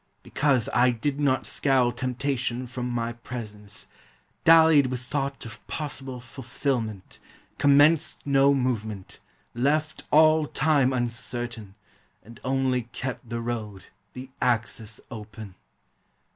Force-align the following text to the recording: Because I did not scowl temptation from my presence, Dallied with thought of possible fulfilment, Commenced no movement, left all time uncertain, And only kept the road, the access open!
Because 0.23 0.67
I 0.73 0.89
did 0.89 1.19
not 1.19 1.45
scowl 1.45 1.91
temptation 1.91 2.65
from 2.65 2.89
my 2.89 3.13
presence, 3.13 3.85
Dallied 4.43 4.87
with 4.87 5.01
thought 5.01 5.45
of 5.45 5.67
possible 5.67 6.19
fulfilment, 6.19 7.19
Commenced 7.59 8.25
no 8.25 8.51
movement, 8.55 9.19
left 9.53 10.05
all 10.09 10.47
time 10.47 10.91
uncertain, 10.91 11.75
And 12.23 12.39
only 12.43 12.89
kept 12.93 13.29
the 13.29 13.41
road, 13.41 13.89
the 14.13 14.31
access 14.41 14.99
open! 15.11 15.53